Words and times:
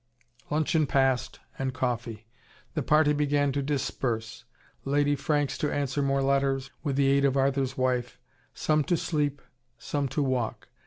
Luncheon 0.49 0.87
passed, 0.87 1.39
and 1.59 1.75
coffee. 1.75 2.25
The 2.73 2.81
party 2.81 3.13
began 3.13 3.51
to 3.51 3.61
disperse 3.61 4.45
Lady 4.83 5.15
Franks 5.15 5.59
to 5.59 5.71
answer 5.71 6.01
more 6.01 6.23
letters, 6.23 6.71
with 6.81 6.95
the 6.95 7.05
aid 7.07 7.23
of 7.23 7.37
Arthur's 7.37 7.77
wife 7.77 8.17
some 8.51 8.83
to 8.85 8.97
sleep, 8.97 9.43
some 9.77 10.07
to 10.07 10.23
walk. 10.23 10.69